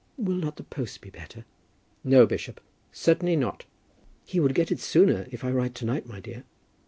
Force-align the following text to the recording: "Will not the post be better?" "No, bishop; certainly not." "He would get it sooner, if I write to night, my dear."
"Will 0.17 0.33
not 0.37 0.55
the 0.55 0.63
post 0.63 1.01
be 1.01 1.11
better?" 1.11 1.45
"No, 2.03 2.25
bishop; 2.25 2.59
certainly 2.91 3.35
not." 3.35 3.65
"He 4.25 4.39
would 4.39 4.55
get 4.55 4.71
it 4.71 4.79
sooner, 4.79 5.27
if 5.29 5.43
I 5.43 5.51
write 5.51 5.75
to 5.75 5.85
night, 5.85 6.07
my 6.07 6.19
dear." 6.19 6.43